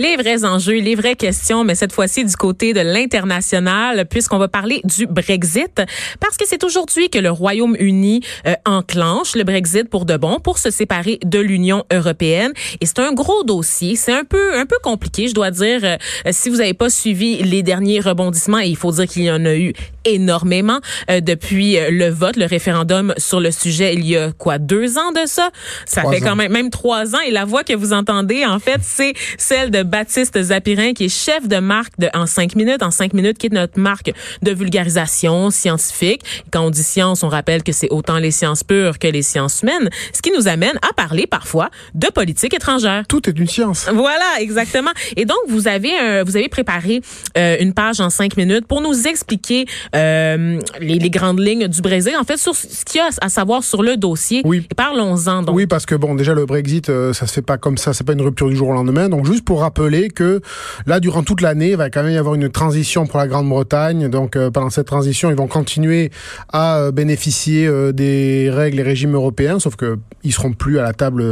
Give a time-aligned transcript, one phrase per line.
[0.00, 4.48] Les vrais enjeux, les vraies questions, mais cette fois-ci du côté de l'international, puisqu'on va
[4.48, 5.82] parler du Brexit,
[6.20, 10.56] parce que c'est aujourd'hui que le Royaume-Uni euh, enclenche le Brexit pour de bon, pour
[10.56, 12.54] se séparer de l'Union européenne.
[12.80, 15.80] Et c'est un gros dossier, c'est un peu un peu compliqué, je dois dire.
[15.84, 15.96] Euh,
[16.30, 19.44] si vous n'avez pas suivi les derniers rebondissements, et il faut dire qu'il y en
[19.44, 19.74] a eu
[20.06, 24.96] énormément euh, depuis le vote, le référendum sur le sujet, il y a quoi deux
[24.96, 25.50] ans de ça?
[25.84, 27.20] Ça fait quand même même trois ans.
[27.26, 31.08] Et la voix que vous entendez, en fait, c'est celle de Baptiste Zapirin, qui est
[31.08, 32.82] chef de marque de En 5 minutes.
[32.82, 36.22] En 5 minutes, qui est notre marque de vulgarisation scientifique.
[36.52, 39.62] Quand on dit science, on rappelle que c'est autant les sciences pures que les sciences
[39.62, 43.04] humaines, ce qui nous amène à parler parfois de politique étrangère.
[43.08, 43.88] Tout est une science.
[43.92, 44.90] Voilà, exactement.
[45.16, 47.00] Et donc, vous avez, euh, vous avez préparé
[47.36, 49.66] euh, une page en 5 minutes pour nous expliquer
[49.96, 53.28] euh, les, les, grandes lignes du Brésil, en fait, sur ce qu'il y a à
[53.28, 54.42] savoir sur le dossier.
[54.44, 54.68] Oui.
[54.76, 55.44] Parlons-en.
[55.52, 58.12] Oui, parce que, bon, déjà, le Brexit, ça se fait pas comme ça, c'est pas
[58.12, 59.08] une rupture du jour au lendemain.
[59.08, 59.79] Donc, juste pour rappeler
[60.14, 60.40] que
[60.86, 64.08] là, durant toute l'année, il va quand même y avoir une transition pour la Grande-Bretagne.
[64.08, 66.10] Donc, euh, pendant cette transition, ils vont continuer
[66.52, 70.82] à euh, bénéficier euh, des règles et régimes européens, sauf que ils seront plus à
[70.82, 71.24] la table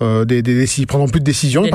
[0.00, 1.70] des, des, ils prendront plus de décisions, ils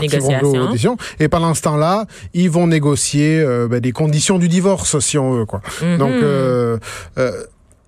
[0.71, 0.97] décisions.
[1.19, 5.45] Et pendant ce temps-là, ils vont négocier ben, des conditions du divorce, si on veut,
[5.45, 5.61] quoi.
[5.83, 5.97] Mhm.
[5.97, 6.13] Donc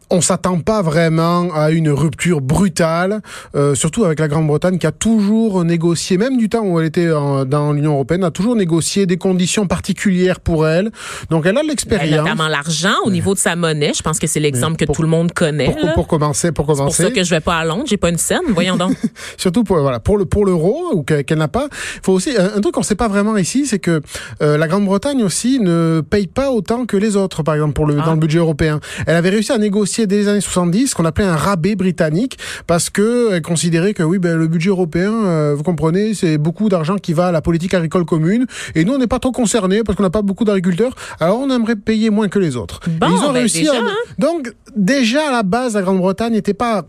[0.09, 3.22] on s'attend pas vraiment à une rupture brutale,
[3.55, 7.08] euh, surtout avec la Grande-Bretagne qui a toujours négocié, même du temps où elle était
[7.08, 10.91] dans l'Union européenne, a toujours négocié des conditions particulières pour elle.
[11.30, 12.25] Donc elle a l'expérience.
[12.25, 13.94] Notamment l'argent au niveau de sa monnaie.
[13.95, 15.75] Je pense que c'est l'exemple que tout le monde connaît.
[15.80, 16.95] Pour, pour commencer, pour commencer.
[16.95, 18.42] C'est pour ça que je vais pas à Londres, j'ai pas une scène.
[18.49, 18.95] Voyons donc.
[19.38, 21.67] surtout pour voilà pour le pour l'euro ou qu'elle n'a pas.
[21.71, 24.02] Il faut aussi un, truc qu'on sait pas vraiment ici, c'est que
[24.42, 27.97] euh, la Grande-Bretagne aussi ne paye pas autant que les autres, par exemple pour le
[27.99, 28.05] ah.
[28.05, 28.80] dans le budget européen.
[29.05, 32.37] Elle avait réussi à négocier dès les années 70 qu'on appelait un rabais britannique
[32.67, 36.69] parce que elle considérait que oui, ben, le budget européen, euh, vous comprenez, c'est beaucoup
[36.69, 39.83] d'argent qui va à la politique agricole commune et nous on n'est pas trop concernés
[39.83, 40.93] parce qu'on n'a pas beaucoup d'agriculteurs.
[41.19, 42.80] Alors on aimerait payer moins que les autres.
[42.99, 43.59] Bon, ils ont ben, réussi.
[43.61, 43.87] Déjà, hein.
[44.19, 46.86] Donc déjà à la base, la Grande-Bretagne n'était pas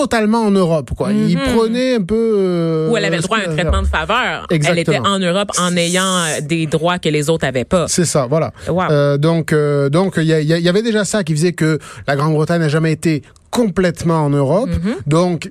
[0.00, 0.90] totalement en Europe.
[0.96, 1.12] Quoi.
[1.12, 1.54] Il mhm.
[1.54, 2.34] prenait un peu...
[2.38, 4.46] Euh, Où elle avait le droit à un traitement de faveur.
[4.50, 7.86] Elle était en Europe en ayant euh, des droits que les autres avaient pas.
[7.88, 8.52] C'est ça, voilà.
[8.68, 9.54] Euh, donc,
[9.90, 14.24] donc il y, avait déjà ça qui faisait que la Grande-Bretagne n'a jamais été complètement
[14.24, 14.70] en Europe.
[14.70, 14.94] Mhm.
[15.06, 15.50] Donc,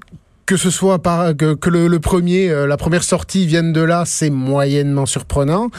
[0.49, 3.81] que ce soit par, que, que le, le, premier, euh, la première sortie vienne de
[3.81, 5.69] là, c'est moyennement surprenant.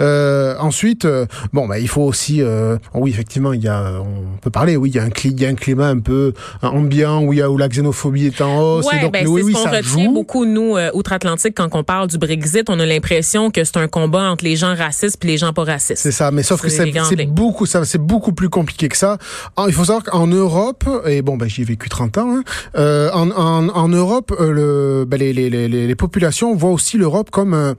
[0.00, 4.36] Euh, ensuite, euh, bon, bah, il faut aussi, euh, oui, effectivement, il y a, on
[4.42, 7.22] peut parler, oui, il y a un, il y a un climat un peu ambiant
[7.22, 8.86] où il y a où la xénophobie est en hausse.
[8.86, 12.08] Ouais, donc, ben, oui, c'est oui, ce qu'on retient beaucoup nous outre-Atlantique quand on parle
[12.08, 15.38] du Brexit, on a l'impression que c'est un combat entre les gens racistes et les
[15.38, 16.02] gens pas racistes.
[16.02, 16.90] C'est ça, mais sauf que c'est
[17.28, 19.18] beaucoup, ça, c'est beaucoup plus compliqué que ça.
[19.68, 22.38] il faut savoir qu'en Europe, et bon, ben, j'y ai vécu 30 ans,
[22.74, 26.98] hein, en, en, en Europe euh, le, ben les, les, les, les, populations voient aussi
[26.98, 27.74] l'Europe comme un,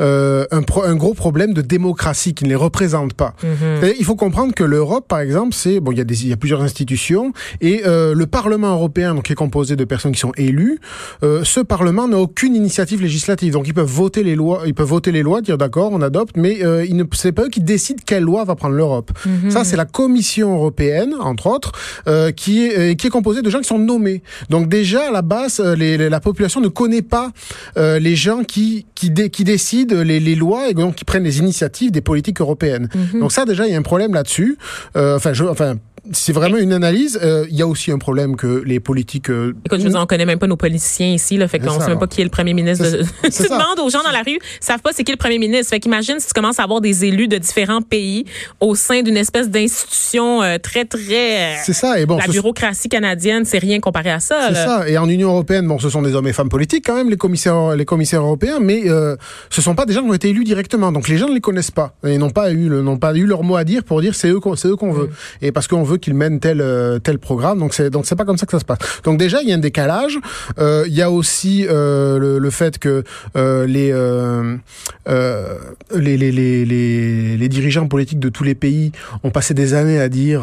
[0.00, 3.34] euh, un, un, gros problème de démocratie qui ne les représente pas.
[3.42, 3.92] Mhm.
[3.98, 6.32] Il faut comprendre que l'Europe, par exemple, c'est bon, il y a des, il y
[6.32, 10.20] a plusieurs institutions et euh, le Parlement européen, donc qui est composé de personnes qui
[10.20, 10.78] sont élues,
[11.22, 14.86] euh, ce Parlement n'a aucune initiative législative, donc ils peuvent voter les lois, ils peuvent
[14.86, 17.60] voter les lois, dire d'accord, on adopte, mais euh, il ne c'est pas eux qui
[17.60, 19.10] décident quelle loi va prendre l'Europe.
[19.26, 19.50] Mhm.
[19.50, 21.72] Ça, c'est la Commission européenne, entre autres,
[22.06, 24.22] euh, qui est qui est composée de gens qui sont nommés.
[24.50, 27.32] Donc déjà à la base, la population ne connaît pas
[27.76, 31.38] euh, les gens qui qui, qui décident les, les, lois et donc qui prennent les
[31.38, 32.88] initiatives des politiques européennes.
[32.94, 33.20] Mhm.
[33.20, 34.58] Donc ça déjà il y a un problème là-dessus.
[34.96, 35.76] Euh, enfin je enfin
[36.10, 37.18] c'est vraiment une analyse.
[37.22, 39.30] Euh, il y a aussi un problème que les politiques.
[39.30, 41.78] Euh, Écoute, je veux dire, on connaît même pas nos politiciens ici, là, fait qu'on
[41.78, 42.84] sait même pas qui est le premier ministre.
[42.84, 43.02] De...
[43.22, 45.70] tu demandes aux gens dans la rue, savent pas c'est qui le premier ministre.
[45.70, 48.24] Fait qu'imagine si tu commences à avoir des élus de différents pays
[48.58, 51.56] au sein d'une espèce d'institution euh, très très.
[51.64, 52.00] c'est ça.
[52.00, 54.48] Et bon, la bureaucratie canadienne, c'est rien comparé à ça.
[54.48, 54.88] C'est ça.
[54.88, 57.16] Et en Union européenne, bon, ce sont des hommes et femmes politiques quand même, les
[57.16, 58.84] commissaires, les commissaires européens, mais
[59.50, 60.90] ce sont pas des gens qui ont été élus directement.
[60.90, 63.44] Donc les gens ne les connaissent pas et n'ont pas eu, n'ont pas eu leur
[63.44, 65.06] mot à dire pour dire c'est eux, c'est eux qu'on veut.
[65.06, 65.44] Mm.
[65.46, 67.58] Et parce qu'on veut qu'ils mènent tel euh, tel programme.
[67.58, 68.78] Donc c'est donc c'est pas comme ça que ça se passe.
[69.04, 70.18] Donc déjà il y a un décalage.
[70.58, 73.04] Euh, il y a aussi euh, le, le, fait que
[73.36, 74.56] euh, les, euh,
[75.94, 78.92] les, les, les, les dirigeants politiques de tous les pays
[79.22, 80.42] ont passé des années à dire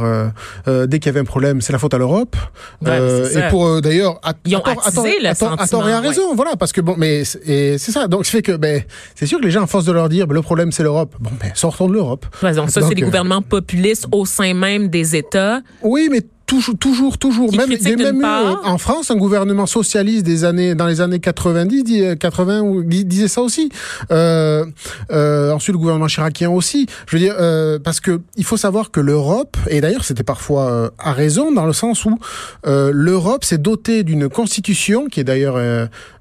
[0.66, 2.36] dès qu'il y avait un problème c'est la faute à l'Europe.
[2.86, 5.36] et pour d'ailleurs ils ont attisé le à
[5.68, 6.36] tort et à raison.
[6.36, 8.07] Voilà parce que bon mais c'est ça.
[8.07, 8.84] Donc ça fait que ben
[9.16, 11.16] c'est sûr que les gens à force de leur dire ben, le problème c'est l'Europe.
[11.19, 12.25] Bon ben sortons de l'Europe.
[12.56, 15.38] donc ça c'est les gouvernements populistes au sein même des États
[15.83, 17.51] oui, mais toujours, toujours, toujours.
[17.56, 20.74] Même, il y a critique même eu, euh, en France un gouvernement socialiste des années,
[20.74, 23.69] dans les années 90, dit- euh, 80, ou- di- disait ça aussi.
[24.12, 24.65] Euh,
[25.12, 26.88] euh, ensuite, le gouvernement chiracien aussi.
[27.06, 30.71] Je veux dire, euh, parce que il faut savoir que l'Europe, et d'ailleurs c'était parfois
[30.71, 32.18] euh, à raison, dans le sens où
[32.65, 35.57] euh, l'Europe s'est dotée d'une constitution qui est d'ailleurs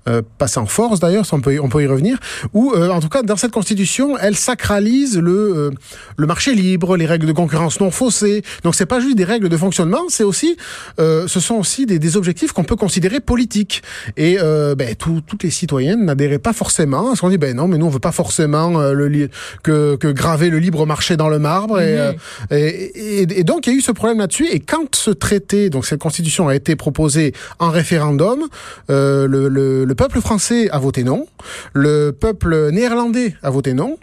[0.09, 2.19] euh, passée en force d'ailleurs, on peut, y- on peut y revenir,
[2.55, 5.71] où euh, en tout cas dans cette constitution, elle sacralise le euh,
[6.17, 8.43] le marché libre, les règles de concurrence non faussées.
[8.65, 10.57] Donc c'est pas juste des règles de fonctionnement, c'est aussi,
[10.99, 13.83] euh, ce sont aussi des, des objectifs qu'on peut considérer politiques.
[14.17, 17.05] Et euh, ben, tout- toutes les citoyennes n'adhéraient pas forcément.
[17.09, 19.29] Parce qu'on dit ben non, mais nous on veut pas forcément le
[19.63, 21.81] que, que graver le libre marché dans le marbre.
[21.81, 22.13] Et, euh,
[22.51, 24.47] et, et- et donc il y a eu ce problème là-dessus.
[24.51, 28.41] Et quand ce traité, donc cette constitution a été proposée en référendum,
[28.89, 31.27] le, le, le peuple français a voté non,
[31.73, 33.99] le peuple néerlandais a voté non.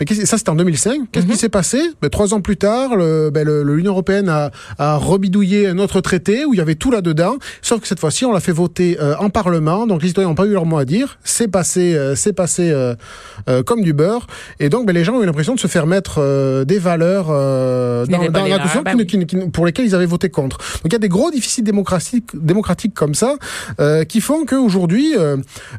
[0.00, 1.02] Mais ça, c'était en 2005.
[1.12, 1.80] Qu'est-ce qui s'est passé?
[2.02, 6.44] Ben, Trois ans plus tard, le- ben, l'Union européenne a, a rebidouillé un autre traité
[6.44, 7.36] où il y avait tout là-dedans.
[7.62, 9.86] Sauf que cette fois-ci, on l'a fait voter euh, en Parlement.
[9.86, 11.18] Donc les citoyens n'ont pas eu leur mot à dire.
[11.22, 12.94] C'est passé, euh, c'est passé euh,
[13.48, 14.26] euh, comme du beurre.
[14.58, 17.28] Et donc, ben, les gens ont eu l'impression de se faire mettre euh, des valeurs
[17.30, 19.06] euh, dans, dans la Constitution ben oui.
[19.06, 20.58] qui qui ne- pour lesquels ils avaient voté contre.
[20.58, 23.36] Donc il y a des gros déficits démocratiques, démocratiques comme ça
[23.80, 25.14] euh, qui font qu'aujourd'hui,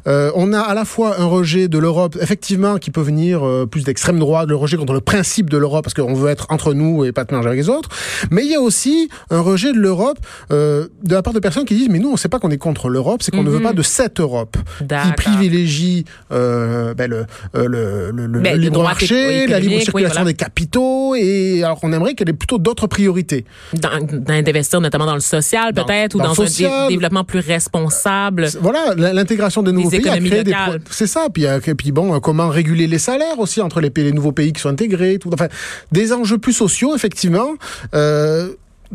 [0.06, 3.84] on a à la fois un rejet de l'Europe, effectivement, qui peut venir euh, plus
[3.84, 7.04] d'extrême droite, le rejet contre le principe de l'Europe, parce qu'on veut être entre nous
[7.04, 7.88] et pas te mélanger avec les autres.
[8.30, 10.18] Mais il y a aussi un rejet de l'Europe
[10.50, 12.58] euh, de la part de personnes qui disent, mais nous, on sait pas qu'on est
[12.58, 17.26] contre l'Europe, c'est qu'on ne veut pas de cette Europe qui privilégie euh, ben, le,
[17.54, 20.30] euh, le, le, le Ben, libre marché, la libre oui, circulation voilà.
[20.30, 23.44] des capitaux, et alors qu'on aimerait qu'elle ait plutôt d'autres priorités.
[23.74, 26.88] D'investir notamment dans le social, peut-être, ou dans le un dé- social.
[26.88, 28.48] développement plus responsable.
[28.60, 30.54] Voilà, l'intégration des nouveaux pays des
[30.90, 31.28] c'est ça.
[31.32, 31.44] Puis,
[31.76, 34.68] puis bon, comment réguler les salaires aussi entre les, pays, les nouveaux pays qui sont
[34.68, 35.30] intégrés, tout.
[35.32, 35.48] Enfin,
[35.92, 37.54] des enjeux plus sociaux effectivement.
[37.94, 38.50] Euh,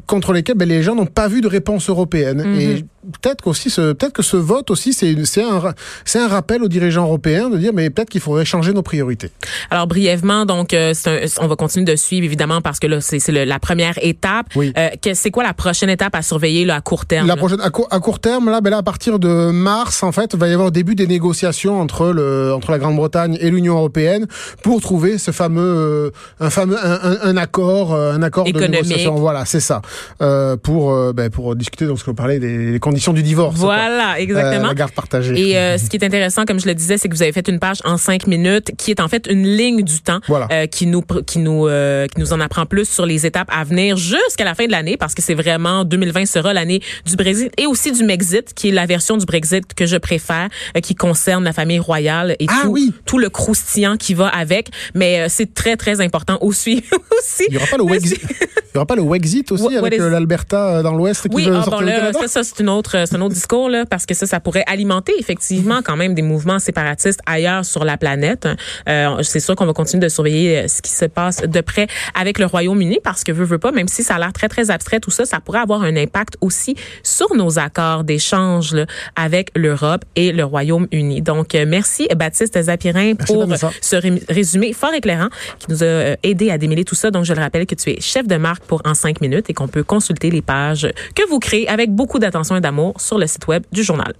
[0.07, 2.43] contre lesquels ben, les gens n'ont pas vu de réponse européenne.
[2.43, 2.59] Mhm.
[2.59, 2.85] Et
[3.21, 5.73] peut-être qu'aussi, ce, peut-être que ce vote aussi, c'est, c'est un,
[6.05, 9.29] c'est un rappel aux dirigeants européens de dire, mais peut-être qu'il faudrait changer nos priorités.
[9.69, 13.19] Alors brièvement, donc euh, un- on va continuer de suivre évidemment parce que là c'est
[13.19, 14.47] c'est la première étape.
[14.55, 14.73] Oui.
[14.77, 17.37] Euh, c'est quoi la prochaine étape à surveiller là, à court terme La là?
[17.37, 20.31] prochaine, à, court, à court terme, là, ben là, à partir de mars, en fait,
[20.33, 23.75] il va y avoir le début des négociations entre le, entre la Grande-Bretagne et l'Union
[23.77, 24.27] européenne
[24.63, 26.09] pour trouver ce fameux, euh,
[26.39, 28.71] un fameux, un, un- un accord, euh, un accord Économique.
[28.71, 29.15] de négociation.
[29.15, 29.81] Voilà, c'est ça.
[30.21, 33.55] Euh, pour, ben, pour discuter, donc, ce qu'on parlait des, des conditions du divorce.
[33.57, 34.67] Voilà, Euh, exactement.
[34.67, 35.33] la garde partagée.
[35.51, 37.47] Et euh, ce qui est intéressant, comme je le disais, c'est que vous avez fait
[37.47, 40.47] une page en cinq minutes qui est en fait une ligne du temps Voilà.
[40.51, 43.63] euh, qui nous qui nous euh, qui nous en apprend plus sur les étapes à
[43.63, 47.51] venir jusqu'à la fin de l'année parce que c'est vraiment 2020 sera l'année du Brexit
[47.57, 50.95] et aussi du Mexit qui est la version du Brexit que je préfère euh, qui
[50.95, 52.93] concerne la famille royale et Ah tout, oui.
[53.05, 54.69] tout le croustillant qui va avec.
[54.95, 56.83] Mais euh, c'est très très important aussi
[57.17, 57.45] aussi.
[57.49, 59.99] Il y aura pas le Wexit, il y aura pas le Wexit aussi What- avec
[59.99, 62.19] euh, l'Alberta euh, dans l'Ouest qui Oui, veut ah, sortir bon, là, Canada?
[62.21, 64.63] ça, ça c'est une autre, c'est un autre discours là, parce que ça, ça pourrait
[64.67, 68.47] alimenter effectivement quand même des mouvements séparatistes ailleurs sur la planète.
[68.89, 71.87] Euh, c'est sûr qu'on va continuer de surveiller euh, ce qui se passe de près
[72.19, 74.71] avec le Royaume-Uni, parce que veut veut pas, même si ça a l'air très très
[74.71, 78.75] abstrait tout ça, ça pourrait avoir un impact aussi sur nos accords d'échange
[79.15, 81.21] avec l'Europe et le Royaume-Uni.
[81.21, 83.45] Donc euh, merci Baptiste Zapirin Merci, pour
[83.81, 85.29] ce ré- résumé fort éclairant
[85.59, 87.11] qui nous a euh, aidé à démêler tout ça.
[87.11, 89.53] Donc, je le rappelle que tu es chef de marque pour En 5 minutes et
[89.53, 92.61] qu'on peut consulter les pages que vous créez avec beaucoup d'attention et
[92.97, 94.13] sur le site web du journal.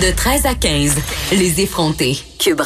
[0.00, 0.94] De 13 à 15,
[1.32, 2.16] les effrontés.
[2.38, 2.60] Cube